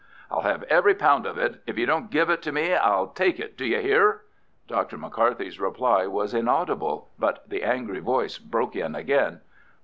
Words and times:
"I'll 0.31 0.41
have 0.41 0.63
every 0.63 0.95
pound 0.95 1.27
of 1.27 1.37
it. 1.37 1.61
If 1.67 1.77
you 1.77 1.85
won't 1.85 2.09
give 2.09 2.31
it 2.31 2.51
me 2.51 2.73
I'll 2.73 3.09
take 3.09 3.39
it. 3.39 3.55
Do 3.55 3.67
you 3.67 3.79
hear?" 3.81 4.23
Dr. 4.67 4.97
McCarthy's 4.97 5.59
reply 5.59 6.07
was 6.07 6.33
inaudible, 6.33 7.11
but 7.19 7.47
the 7.47 7.61
angry 7.61 7.99
voice 7.99 8.39
broke 8.39 8.75
in 8.75 8.95
again. 8.95 9.41